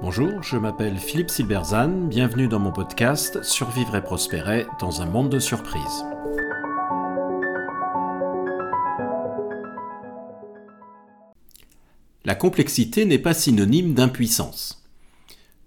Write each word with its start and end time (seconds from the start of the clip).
Bonjour, 0.00 0.42
je 0.42 0.56
m'appelle 0.56 0.98
Philippe 0.98 1.30
Silberzan, 1.30 2.06
bienvenue 2.06 2.46
dans 2.46 2.60
mon 2.60 2.70
podcast 2.70 3.42
Survivre 3.42 3.96
et 3.96 4.02
prospérer 4.02 4.64
dans 4.78 5.02
un 5.02 5.06
monde 5.06 5.30
de 5.30 5.40
surprises. 5.40 6.04
La 12.24 12.34
complexité 12.36 13.04
n'est 13.04 13.18
pas 13.18 13.34
synonyme 13.34 13.94
d'impuissance. 13.94 14.84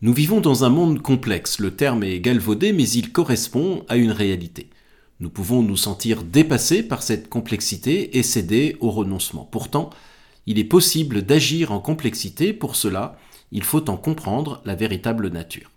Nous 0.01 0.13
vivons 0.13 0.39
dans 0.39 0.63
un 0.63 0.69
monde 0.69 1.01
complexe, 1.01 1.59
le 1.59 1.75
terme 1.75 2.03
est 2.03 2.21
galvaudé 2.21 2.71
mais 2.71 2.89
il 2.89 3.11
correspond 3.11 3.83
à 3.89 3.97
une 3.97 4.11
réalité. 4.11 4.69
Nous 5.19 5.29
pouvons 5.29 5.61
nous 5.61 5.75
sentir 5.75 6.23
dépassés 6.23 6.83
par 6.83 7.03
cette 7.03 7.27
complexité 7.27 8.17
et 8.17 8.23
céder 8.23 8.77
au 8.79 8.89
renoncement. 8.89 9.47
Pourtant, 9.51 9.89
il 10.49 10.57
est 10.57 10.63
possible 10.63 11.21
d'agir 11.21 11.71
en 11.71 11.79
complexité, 11.79 12.53
pour 12.53 12.75
cela, 12.75 13.19
il 13.51 13.63
faut 13.63 13.87
en 13.87 13.97
comprendre 13.97 14.63
la 14.65 14.73
véritable 14.73 15.29
nature. 15.29 15.69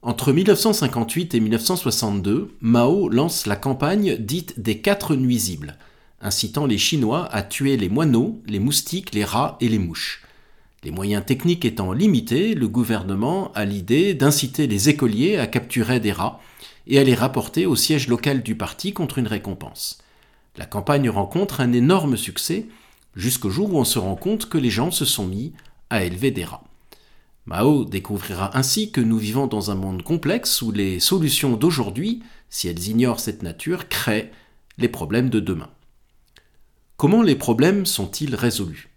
Entre 0.00 0.32
1958 0.32 1.34
et 1.34 1.40
1962, 1.40 2.56
Mao 2.60 3.08
lance 3.08 3.46
la 3.46 3.56
campagne 3.56 4.16
dite 4.16 4.60
des 4.60 4.78
quatre 4.78 5.16
nuisibles, 5.16 5.76
incitant 6.20 6.66
les 6.66 6.78
Chinois 6.78 7.28
à 7.32 7.42
tuer 7.42 7.76
les 7.76 7.88
moineaux, 7.88 8.40
les 8.46 8.60
moustiques, 8.60 9.12
les 9.12 9.24
rats 9.24 9.56
et 9.60 9.68
les 9.68 9.80
mouches. 9.80 10.22
Les 10.84 10.92
moyens 10.92 11.26
techniques 11.26 11.64
étant 11.64 11.92
limités, 11.92 12.54
le 12.54 12.68
gouvernement 12.68 13.50
a 13.54 13.64
l'idée 13.64 14.14
d'inciter 14.14 14.68
les 14.68 14.88
écoliers 14.88 15.36
à 15.36 15.48
capturer 15.48 15.98
des 15.98 16.12
rats 16.12 16.40
et 16.86 17.00
à 17.00 17.02
les 17.02 17.16
rapporter 17.16 17.66
au 17.66 17.74
siège 17.74 18.06
local 18.06 18.44
du 18.44 18.54
parti 18.54 18.92
contre 18.92 19.18
une 19.18 19.26
récompense. 19.26 19.98
La 20.56 20.64
campagne 20.64 21.10
rencontre 21.10 21.60
un 21.60 21.72
énorme 21.72 22.16
succès, 22.16 22.68
jusqu'au 23.16 23.50
jour 23.50 23.72
où 23.72 23.78
on 23.78 23.84
se 23.84 23.98
rend 23.98 24.14
compte 24.14 24.48
que 24.48 24.58
les 24.58 24.70
gens 24.70 24.90
se 24.90 25.04
sont 25.04 25.26
mis 25.26 25.52
à 25.90 26.04
élever 26.04 26.30
des 26.30 26.44
rats. 26.44 26.64
Mao 27.46 27.84
découvrira 27.84 28.56
ainsi 28.56 28.90
que 28.90 29.00
nous 29.00 29.18
vivons 29.18 29.46
dans 29.46 29.70
un 29.70 29.76
monde 29.76 30.02
complexe 30.02 30.62
où 30.62 30.72
les 30.72 31.00
solutions 31.00 31.56
d'aujourd'hui, 31.56 32.22
si 32.50 32.68
elles 32.68 32.88
ignorent 32.88 33.20
cette 33.20 33.42
nature, 33.42 33.88
créent 33.88 34.32
les 34.78 34.88
problèmes 34.88 35.30
de 35.30 35.40
demain. 35.40 35.70
Comment 36.96 37.22
les 37.22 37.36
problèmes 37.36 37.86
sont-ils 37.86 38.34
résolus? 38.34 38.88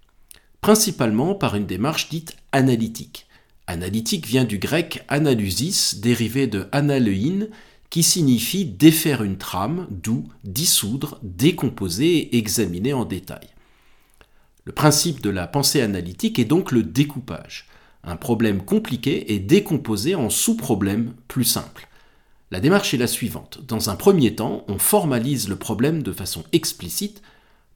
Principalement 0.62 1.36
par 1.36 1.56
une 1.56 1.66
démarche 1.66 2.10
dite 2.10 2.36
analytique. 2.52 3.28
Analytique 3.68 4.26
vient 4.26 4.46
du 4.46 4.58
grec 4.58 5.04
analysis, 5.10 6.00
dérivé 6.00 6.48
de 6.48 6.68
analein, 6.72 7.48
qui 7.90 8.04
signifie 8.04 8.66
défaire 8.66 9.24
une 9.24 9.38
trame, 9.38 9.88
d'où 9.92 10.28
dissoudre, 10.44 11.20
décomposer 11.24 12.18
et 12.18 12.38
examiner 12.38 12.94
en 12.94 13.06
détail. 13.06 13.48
Le 14.70 14.76
principe 14.76 15.22
de 15.22 15.32
la 15.32 15.48
pensée 15.48 15.82
analytique 15.82 16.38
est 16.38 16.46
donc 16.46 16.72
le 16.72 16.84
découpage. 16.84 17.66
Un 18.04 18.16
problème 18.16 18.64
compliqué 18.64 19.34
est 19.34 19.40
décomposé 19.40 20.14
en 20.14 20.30
sous-problèmes 20.30 21.16
plus 21.28 21.44
simples. 21.44 21.88
La 22.52 22.60
démarche 22.60 22.94
est 22.94 22.98
la 22.98 23.08
suivante. 23.08 23.62
Dans 23.68 23.90
un 23.90 23.96
premier 23.96 24.36
temps, 24.36 24.66
on 24.68 24.78
formalise 24.78 25.50
le 25.50 25.56
problème 25.56 26.04
de 26.04 26.12
façon 26.12 26.44
explicite, 26.52 27.24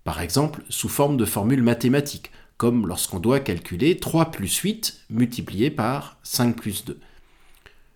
par 0.04 0.22
exemple 0.22 0.62
sous 0.70 0.88
forme 0.88 1.18
de 1.18 1.26
formules 1.26 1.64
mathématiques, 1.64 2.30
comme 2.58 2.86
lorsqu'on 2.86 3.20
doit 3.20 3.40
calculer 3.40 3.98
3 3.98 4.30
plus 4.30 4.56
8 4.56 5.06
multiplié 5.10 5.72
par 5.72 6.20
5 6.22 6.56
plus 6.56 6.86
2. 6.86 7.00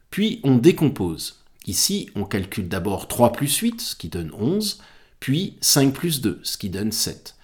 Puis 0.09 0.39
on 0.43 0.55
décompose. 0.55 1.43
Ici, 1.67 2.09
on 2.15 2.23
calcule 2.23 2.67
d'abord 2.67 3.07
3 3.07 3.31
plus 3.31 3.55
8, 3.57 3.79
ce 3.79 3.95
qui 3.95 4.09
donne 4.09 4.31
11, 4.33 4.81
puis 5.19 5.55
5 5.61 5.93
plus 5.93 6.19
2, 6.19 6.39
ce 6.41 6.57
qui 6.57 6.71
donne 6.71 6.91
7. 6.91 7.36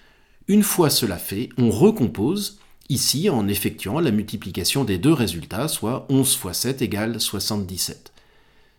Une 0.46 0.62
fois 0.62 0.90
cela 0.90 1.16
fait, 1.16 1.48
on 1.56 1.70
recompose, 1.70 2.58
ici 2.90 3.30
en 3.30 3.48
effectuant 3.48 3.98
la 3.98 4.10
multiplication 4.10 4.84
des 4.84 4.98
deux 4.98 5.12
résultats, 5.12 5.68
soit 5.68 6.06
11 6.10 6.36
fois 6.36 6.52
7 6.52 6.82
égale 6.82 7.18
77. 7.18 8.12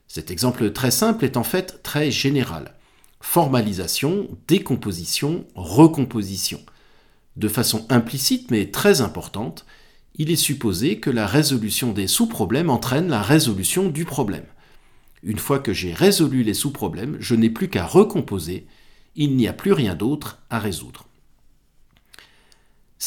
Cet 0.07 0.30
exemple 0.30 0.72
très 0.72 0.91
simple 0.91 1.25
est 1.25 1.38
en 1.38 1.44
fait 1.44 1.81
très 1.81 2.12
général. 2.12 2.75
Formalisation, 3.19 4.28
décomposition, 4.47 5.45
recomposition. 5.56 6.62
De 7.35 7.47
façon 7.47 7.88
implicite 7.90 8.51
mais 8.51 8.69
très 8.69 9.01
importante, 9.01 9.66
il 10.17 10.29
est 10.29 10.35
supposé 10.35 11.00
que 11.00 11.09
la 11.09 11.25
résolution 11.25 11.94
des 11.94 12.06
sous-problèmes 12.07 12.69
entraîne 12.69 13.09
la 13.09 13.23
résolution 13.23 13.90
du 13.90 14.06
problème. 14.06 14.45
Une 15.23 15.40
fois 15.40 15.57
que 15.57 15.73
j'ai 15.73 15.94
résolu 15.94 16.44
les 16.44 16.53
sous-problèmes, 16.53 17.17
je 17.19 17.34
n'ai 17.34 17.50
plus 17.50 17.69
qu'à 17.69 17.88
recomposer, 17.88 18.67
il 19.16 19.35
n'y 19.35 19.47
a 19.47 19.53
plus 19.53 19.73
rien 19.73 19.95
d'autre 19.95 20.44
à 20.51 20.59
résoudre. 20.59 21.07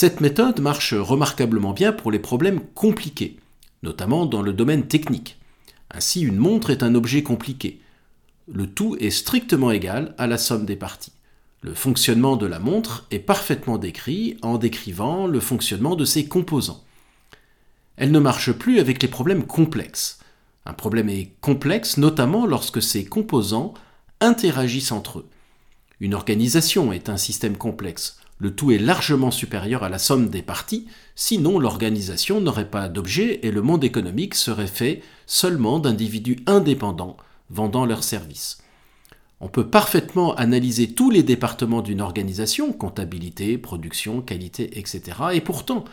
Cette 0.00 0.20
méthode 0.20 0.60
marche 0.60 0.94
remarquablement 0.94 1.72
bien 1.72 1.90
pour 1.90 2.12
les 2.12 2.20
problèmes 2.20 2.60
compliqués, 2.72 3.36
notamment 3.82 4.26
dans 4.26 4.42
le 4.42 4.52
domaine 4.52 4.86
technique. 4.86 5.40
Ainsi, 5.90 6.20
une 6.20 6.36
montre 6.36 6.70
est 6.70 6.84
un 6.84 6.94
objet 6.94 7.24
compliqué. 7.24 7.80
Le 8.46 8.68
tout 8.68 8.96
est 9.00 9.10
strictement 9.10 9.72
égal 9.72 10.14
à 10.16 10.28
la 10.28 10.38
somme 10.38 10.66
des 10.66 10.76
parties. 10.76 11.14
Le 11.62 11.74
fonctionnement 11.74 12.36
de 12.36 12.46
la 12.46 12.60
montre 12.60 13.08
est 13.10 13.18
parfaitement 13.18 13.76
décrit 13.76 14.36
en 14.42 14.56
décrivant 14.56 15.26
le 15.26 15.40
fonctionnement 15.40 15.96
de 15.96 16.04
ses 16.04 16.28
composants. 16.28 16.84
Elle 17.96 18.12
ne 18.12 18.20
marche 18.20 18.52
plus 18.52 18.78
avec 18.78 19.02
les 19.02 19.08
problèmes 19.08 19.48
complexes. 19.48 20.20
Un 20.64 20.74
problème 20.74 21.08
est 21.08 21.32
complexe 21.40 21.96
notamment 21.96 22.46
lorsque 22.46 22.80
ses 22.80 23.04
composants 23.04 23.74
interagissent 24.20 24.92
entre 24.92 25.18
eux. 25.18 25.28
Une 25.98 26.14
organisation 26.14 26.92
est 26.92 27.08
un 27.08 27.16
système 27.16 27.56
complexe. 27.56 28.20
Le 28.38 28.54
tout 28.54 28.70
est 28.70 28.78
largement 28.78 29.32
supérieur 29.32 29.82
à 29.82 29.88
la 29.88 29.98
somme 29.98 30.28
des 30.28 30.42
parties, 30.42 30.86
sinon 31.16 31.58
l'organisation 31.58 32.40
n'aurait 32.40 32.70
pas 32.70 32.88
d'objet 32.88 33.40
et 33.42 33.50
le 33.50 33.62
monde 33.62 33.82
économique 33.82 34.36
serait 34.36 34.68
fait 34.68 35.02
seulement 35.26 35.80
d'individus 35.80 36.38
indépendants 36.46 37.16
vendant 37.50 37.84
leurs 37.84 38.04
services. 38.04 38.58
On 39.40 39.48
peut 39.48 39.68
parfaitement 39.68 40.34
analyser 40.34 40.94
tous 40.94 41.10
les 41.10 41.22
départements 41.22 41.82
d'une 41.82 42.00
organisation, 42.00 42.72
comptabilité, 42.72 43.58
production, 43.58 44.20
qualité, 44.20 44.78
etc., 44.78 45.18
et 45.32 45.40
pourtant 45.40 45.84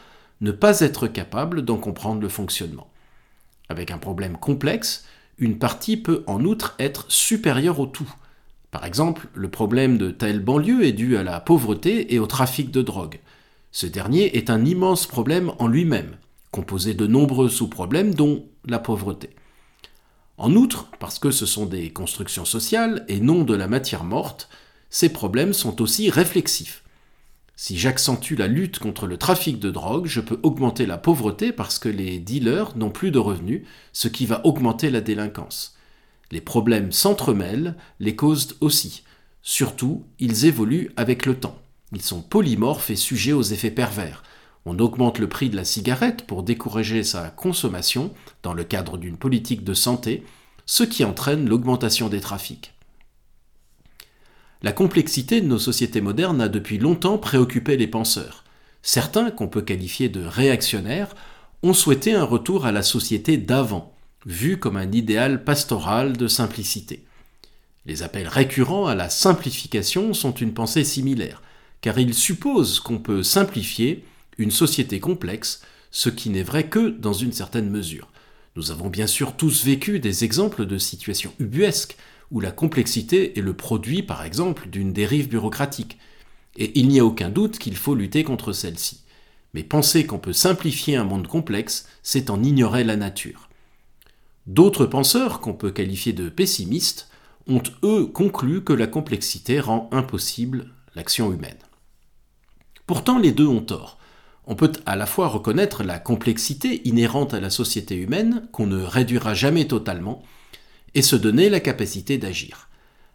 ne 0.42 0.52
pas 0.52 0.82
être 0.82 1.08
capable 1.08 1.64
d'en 1.64 1.78
comprendre 1.78 2.22
le 2.22 2.30
fonctionnement. 2.30 2.90
Avec 3.70 3.92
un 3.92 3.98
problème 3.98 4.38
complexe, 4.38 5.06
une 5.38 5.58
partie 5.58 5.98
peut 5.98 6.24
en 6.28 6.44
outre 6.44 6.76
être 6.80 7.06
supérieure 7.10 7.80
au 7.80 7.88
tout. 7.88 8.12
Par 8.76 8.84
exemple, 8.84 9.30
le 9.34 9.48
problème 9.48 9.98
de 9.98 10.12
telle 10.12 10.42
banlieue 10.42 10.84
est 10.84 10.92
dû 10.92 11.16
à 11.16 11.24
la 11.24 11.40
pauvreté 11.40 12.14
et 12.14 12.20
au 12.20 12.28
trafic 12.28 12.72
de 12.72 12.82
drogue. 12.82 13.22
Ce 13.72 13.86
dernier 13.86 14.36
est 14.36 14.50
un 14.50 14.66
immense 14.66 15.08
problème 15.08 15.54
en 15.60 15.68
lui-même, 15.70 16.18
composé 16.52 16.94
de 16.94 17.08
nombreux 17.08 17.48
sous-problèmes 17.48 18.14
dont 18.14 18.44
la 18.66 18.80
pauvreté. 18.80 19.30
En 20.38 20.54
outre, 20.58 20.90
parce 21.00 21.20
que 21.20 21.32
ce 21.32 21.46
sont 21.46 21.66
des 21.66 21.94
constructions 21.94 22.44
sociales 22.44 23.06
et 23.08 23.22
non 23.22 23.46
de 23.46 23.56
la 23.56 23.70
matière 23.70 24.04
morte, 24.04 24.50
ces 24.90 25.08
problèmes 25.08 25.54
sont 25.54 25.82
aussi 25.82 26.10
réflexifs. 26.10 26.84
Si 27.56 27.78
j'accentue 27.78 28.36
la 28.38 28.48
lutte 28.48 28.80
contre 28.80 29.08
le 29.08 29.16
trafic 29.16 29.58
de 29.58 29.72
drogue, 29.72 30.08
je 30.08 30.20
peux 30.20 30.42
augmenter 30.44 30.86
la 30.86 30.98
pauvreté 30.98 31.54
parce 31.54 31.80
que 31.80 31.88
les 31.88 32.20
dealers 32.20 32.76
n'ont 32.76 32.90
plus 32.90 33.12
de 33.12 33.20
revenus, 33.20 33.66
ce 33.94 34.10
qui 34.10 34.26
va 34.26 34.46
augmenter 34.46 34.90
la 34.90 35.00
délinquance. 35.00 35.75
Les 36.32 36.42
problèmes 36.42 36.92
s'entremêlent, 36.92 37.76
les 38.00 38.16
causent 38.16 38.58
aussi. 38.62 39.04
Surtout, 39.42 40.04
ils 40.20 40.46
évoluent 40.46 40.92
avec 40.98 41.26
le 41.26 41.40
temps. 41.40 41.60
Ils 41.92 42.02
sont 42.02 42.22
polymorphes 42.22 42.90
et 42.90 42.96
sujets 42.96 43.34
aux 43.34 43.44
effets 43.44 43.72
pervers. 43.72 44.24
On 44.66 44.80
augmente 44.80 45.20
le 45.20 45.30
prix 45.30 45.50
de 45.50 45.56
la 45.56 45.64
cigarette 45.64 46.26
pour 46.26 46.42
décourager 46.42 47.04
sa 47.04 47.30
consommation 47.30 48.12
dans 48.42 48.54
le 48.54 48.64
cadre 48.64 48.98
d'une 48.98 49.18
politique 49.18 49.64
de 49.64 49.76
santé, 49.76 50.24
ce 50.66 50.84
qui 50.84 51.04
entraîne 51.04 51.48
l'augmentation 51.48 52.10
des 52.10 52.22
trafics. 52.22 52.74
La 54.64 54.72
complexité 54.72 55.42
de 55.42 55.48
nos 55.48 55.60
sociétés 55.60 56.02
modernes 56.02 56.42
a 56.42 56.50
depuis 56.50 56.80
longtemps 56.80 57.20
préoccupé 57.20 57.78
les 57.78 57.86
penseurs. 57.86 58.44
Certains, 58.82 59.30
qu'on 59.30 59.48
peut 59.48 59.62
qualifier 59.62 60.10
de 60.10 60.26
réactionnaires, 60.26 61.16
ont 61.62 61.74
souhaité 61.74 62.14
un 62.14 62.24
retour 62.24 62.66
à 62.66 62.72
la 62.72 62.82
société 62.82 63.38
d'avant, 63.38 63.95
vue 64.26 64.58
comme 64.58 64.78
un 64.78 64.92
idéal 64.92 65.44
pastoral 65.44 66.18
de 66.18 66.28
simplicité. 66.28 67.06
Les 67.86 68.02
appels 68.02 68.28
récurrents 68.28 68.88
à 68.88 68.96
la 68.96 69.10
simplification 69.10 70.14
sont 70.14 70.34
une 70.34 70.54
pensée 70.54 70.84
similaire, 70.84 71.44
car 71.82 72.00
ils 72.00 72.16
supposent 72.16 72.80
qu'on 72.80 72.98
peut 72.98 73.22
simplifier 73.22 74.04
une 74.38 74.52
société 74.52 75.00
complexe, 75.00 75.62
ce 75.92 76.10
qui 76.10 76.30
n'est 76.30 76.44
vrai 76.44 76.68
que 76.68 76.90
dans 76.90 77.14
une 77.14 77.32
certaine 77.32 77.70
mesure. 77.70 78.10
Nous 78.56 78.72
avons 78.72 78.90
bien 78.90 79.08
sûr 79.08 79.36
tous 79.36 79.64
vécu 79.64 80.00
des 80.00 80.24
exemples 80.24 80.66
de 80.66 80.78
situations 80.78 81.34
ubuesques, 81.40 81.96
où 82.32 82.40
la 82.40 82.52
complexité 82.52 83.38
est 83.38 83.42
le 83.42 83.54
produit, 83.54 84.02
par 84.02 84.24
exemple, 84.24 84.68
d'une 84.68 84.94
dérive 84.94 85.30
bureaucratique. 85.30 86.00
Et 86.58 86.72
il 86.80 86.88
n'y 86.88 87.00
a 87.00 87.06
aucun 87.06 87.30
doute 87.30 87.60
qu'il 87.60 87.76
faut 87.76 87.94
lutter 87.94 88.24
contre 88.24 88.52
celle-ci. 88.52 89.02
Mais 89.54 89.64
penser 89.64 90.06
qu'on 90.06 90.18
peut 90.18 90.34
simplifier 90.34 90.96
un 90.96 91.04
monde 91.04 91.28
complexe, 91.28 91.88
c'est 92.02 92.30
en 92.30 92.42
ignorer 92.42 92.84
la 92.84 92.96
nature. 92.96 93.45
D'autres 94.48 94.86
penseurs, 94.86 95.40
qu'on 95.40 95.54
peut 95.54 95.72
qualifier 95.72 96.14
de 96.14 96.30
pessimistes, 96.30 97.10
ont 97.48 97.64
eux 97.84 98.06
conclu 98.06 98.64
que 98.64 98.74
la 98.74 98.88
complexité 98.88 99.60
rend 99.60 99.90
impossible 99.92 100.68
l'action 100.96 101.32
humaine. 101.32 101.58
Pourtant, 102.88 103.18
les 103.18 103.32
deux 103.32 103.48
ont 103.48 103.62
tort. 103.62 103.98
On 104.46 104.56
peut 104.56 104.72
à 104.86 104.96
la 104.96 105.08
fois 105.08 105.28
reconnaître 105.28 105.84
la 105.84 105.98
complexité 105.98 106.88
inhérente 106.88 107.34
à 107.34 107.40
la 107.40 107.50
société 107.50 107.96
humaine, 107.96 108.48
qu'on 108.52 108.68
ne 108.68 108.82
réduira 108.82 109.34
jamais 109.34 109.66
totalement, 109.66 110.22
et 110.94 111.02
se 111.02 111.16
donner 111.16 111.50
la 111.50 111.60
capacité 111.60 112.20
d'agir. 112.20 112.70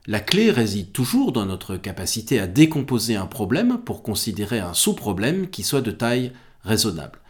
La 0.06 0.18
clé 0.18 0.50
réside 0.50 0.92
toujours 0.92 1.30
dans 1.30 1.46
notre 1.46 1.76
capacité 1.76 2.40
à 2.40 2.48
décomposer 2.48 3.14
un 3.14 3.26
problème 3.26 3.78
pour 3.84 4.02
considérer 4.02 4.58
un 4.58 4.74
sous-problème 4.74 5.48
qui 5.48 5.62
soit 5.62 5.82
de 5.82 5.92
taille 5.92 6.32
raisonnable. 6.64 7.20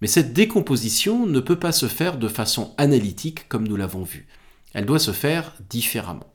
Mais 0.00 0.08
cette 0.08 0.32
décomposition 0.32 1.26
ne 1.26 1.40
peut 1.40 1.58
pas 1.58 1.72
se 1.72 1.86
faire 1.86 2.18
de 2.18 2.28
façon 2.28 2.74
analytique 2.78 3.48
comme 3.48 3.66
nous 3.66 3.76
l'avons 3.76 4.04
vu. 4.04 4.26
Elle 4.72 4.86
doit 4.86 4.98
se 4.98 5.12
faire 5.12 5.54
différemment. 5.68 6.32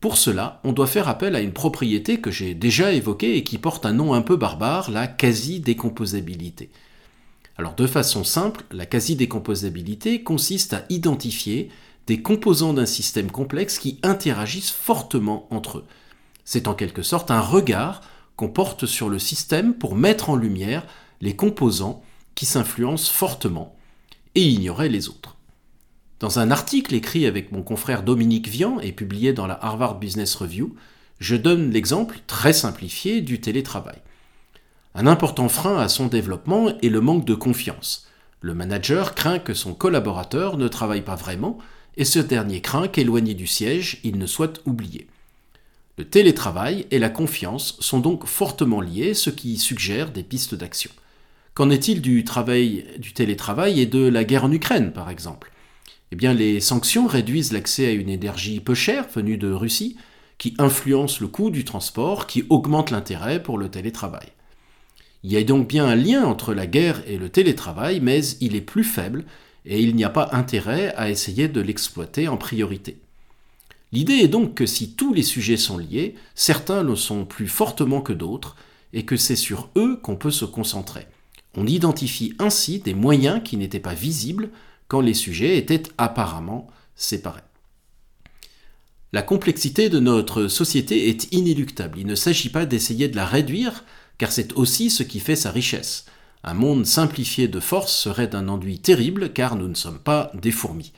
Pour 0.00 0.18
cela, 0.18 0.60
on 0.62 0.72
doit 0.72 0.86
faire 0.86 1.08
appel 1.08 1.34
à 1.34 1.40
une 1.40 1.52
propriété 1.52 2.20
que 2.20 2.30
j'ai 2.30 2.54
déjà 2.54 2.92
évoquée 2.92 3.36
et 3.36 3.44
qui 3.44 3.58
porte 3.58 3.86
un 3.86 3.92
nom 3.92 4.14
un 4.14 4.22
peu 4.22 4.36
barbare, 4.36 4.90
la 4.90 5.06
quasi-décomposabilité. 5.06 6.70
Alors 7.58 7.74
de 7.74 7.86
façon 7.86 8.22
simple, 8.22 8.64
la 8.70 8.86
quasi-décomposabilité 8.86 10.22
consiste 10.22 10.74
à 10.74 10.84
identifier 10.90 11.70
des 12.06 12.20
composants 12.22 12.74
d'un 12.74 12.86
système 12.86 13.30
complexe 13.30 13.78
qui 13.78 13.98
interagissent 14.02 14.70
fortement 14.70 15.48
entre 15.50 15.78
eux. 15.78 15.84
C'est 16.44 16.68
en 16.68 16.74
quelque 16.74 17.02
sorte 17.02 17.30
un 17.30 17.40
regard 17.40 18.02
qu'on 18.36 18.48
porte 18.48 18.86
sur 18.86 19.08
le 19.08 19.18
système 19.18 19.74
pour 19.74 19.96
mettre 19.96 20.30
en 20.30 20.36
lumière 20.36 20.86
les 21.22 21.34
composants 21.34 22.02
qui 22.36 22.46
s'influencent 22.46 23.10
fortement 23.10 23.74
et 24.36 24.42
ignorer 24.42 24.88
les 24.88 25.08
autres. 25.08 25.36
Dans 26.20 26.38
un 26.38 26.52
article 26.52 26.94
écrit 26.94 27.26
avec 27.26 27.50
mon 27.50 27.62
confrère 27.62 28.04
Dominique 28.04 28.46
Vian 28.46 28.78
et 28.78 28.92
publié 28.92 29.32
dans 29.32 29.48
la 29.48 29.58
Harvard 29.62 29.98
Business 29.98 30.36
Review, 30.36 30.76
je 31.18 31.34
donne 31.34 31.70
l'exemple 31.72 32.20
très 32.28 32.52
simplifié 32.52 33.20
du 33.22 33.40
télétravail. 33.40 33.98
Un 34.94 35.06
important 35.06 35.48
frein 35.48 35.78
à 35.78 35.88
son 35.88 36.06
développement 36.06 36.68
est 36.80 36.88
le 36.88 37.00
manque 37.00 37.24
de 37.24 37.34
confiance. 37.34 38.06
Le 38.40 38.54
manager 38.54 39.14
craint 39.14 39.38
que 39.38 39.54
son 39.54 39.74
collaborateur 39.74 40.56
ne 40.56 40.68
travaille 40.68 41.02
pas 41.02 41.16
vraiment 41.16 41.58
et 41.96 42.04
ce 42.04 42.18
dernier 42.18 42.60
craint 42.60 42.88
qu'éloigné 42.88 43.34
du 43.34 43.46
siège, 43.46 44.00
il 44.04 44.18
ne 44.18 44.26
soit 44.26 44.60
oublié. 44.66 45.06
Le 45.98 46.04
télétravail 46.04 46.86
et 46.90 46.98
la 46.98 47.08
confiance 47.08 47.78
sont 47.80 48.00
donc 48.00 48.26
fortement 48.26 48.82
liés, 48.82 49.14
ce 49.14 49.30
qui 49.30 49.56
suggère 49.56 50.10
des 50.10 50.22
pistes 50.22 50.54
d'action. 50.54 50.90
Qu'en 51.56 51.70
est-il 51.70 52.02
du, 52.02 52.22
travail, 52.22 52.84
du 52.98 53.14
télétravail 53.14 53.80
et 53.80 53.86
de 53.86 54.06
la 54.06 54.24
guerre 54.24 54.44
en 54.44 54.52
Ukraine, 54.52 54.92
par 54.92 55.08
exemple? 55.08 55.50
Eh 56.12 56.16
bien, 56.16 56.34
les 56.34 56.60
sanctions 56.60 57.06
réduisent 57.06 57.50
l'accès 57.50 57.86
à 57.86 57.92
une 57.92 58.10
énergie 58.10 58.60
peu 58.60 58.74
chère 58.74 59.08
venue 59.08 59.38
de 59.38 59.50
Russie, 59.50 59.96
qui 60.36 60.54
influence 60.58 61.18
le 61.18 61.28
coût 61.28 61.48
du 61.48 61.64
transport, 61.64 62.26
qui 62.26 62.44
augmente 62.50 62.90
l'intérêt 62.90 63.42
pour 63.42 63.56
le 63.56 63.70
télétravail. 63.70 64.28
Il 65.22 65.32
y 65.32 65.38
a 65.38 65.44
donc 65.44 65.66
bien 65.66 65.86
un 65.86 65.94
lien 65.94 66.26
entre 66.26 66.52
la 66.52 66.66
guerre 66.66 67.02
et 67.06 67.16
le 67.16 67.30
télétravail, 67.30 68.00
mais 68.00 68.20
il 68.42 68.54
est 68.54 68.60
plus 68.60 68.84
faible 68.84 69.24
et 69.64 69.80
il 69.80 69.96
n'y 69.96 70.04
a 70.04 70.10
pas 70.10 70.28
intérêt 70.32 70.94
à 70.96 71.08
essayer 71.08 71.48
de 71.48 71.62
l'exploiter 71.62 72.28
en 72.28 72.36
priorité. 72.36 72.98
L'idée 73.92 74.16
est 74.16 74.28
donc 74.28 74.52
que 74.52 74.66
si 74.66 74.92
tous 74.92 75.14
les 75.14 75.22
sujets 75.22 75.56
sont 75.56 75.78
liés, 75.78 76.16
certains 76.34 76.82
le 76.82 76.96
sont 76.96 77.24
plus 77.24 77.48
fortement 77.48 78.02
que 78.02 78.12
d'autres, 78.12 78.56
et 78.92 79.06
que 79.06 79.16
c'est 79.16 79.36
sur 79.36 79.70
eux 79.74 79.98
qu'on 80.02 80.16
peut 80.16 80.30
se 80.30 80.44
concentrer. 80.44 81.06
On 81.56 81.66
identifie 81.66 82.34
ainsi 82.38 82.80
des 82.80 82.94
moyens 82.94 83.40
qui 83.42 83.56
n'étaient 83.56 83.80
pas 83.80 83.94
visibles 83.94 84.50
quand 84.88 85.00
les 85.00 85.14
sujets 85.14 85.56
étaient 85.56 85.82
apparemment 85.98 86.68
séparés. 86.94 87.40
La 89.12 89.22
complexité 89.22 89.88
de 89.88 89.98
notre 89.98 90.48
société 90.48 91.08
est 91.08 91.32
inéluctable. 91.32 91.98
Il 91.98 92.06
ne 92.06 92.14
s'agit 92.14 92.50
pas 92.50 92.66
d'essayer 92.66 93.08
de 93.08 93.16
la 93.16 93.24
réduire, 93.24 93.84
car 94.18 94.30
c'est 94.30 94.52
aussi 94.54 94.90
ce 94.90 95.02
qui 95.02 95.20
fait 95.20 95.36
sa 95.36 95.50
richesse. 95.50 96.04
Un 96.44 96.54
monde 96.54 96.84
simplifié 96.84 97.48
de 97.48 97.60
force 97.60 97.94
serait 97.94 98.28
d'un 98.28 98.48
ennui 98.48 98.78
terrible, 98.78 99.32
car 99.32 99.56
nous 99.56 99.68
ne 99.68 99.74
sommes 99.74 99.98
pas 99.98 100.30
des 100.34 100.52
fourmis. 100.52 100.92